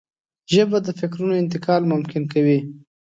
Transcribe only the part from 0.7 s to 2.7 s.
د فکرونو انتقال ممکن کوي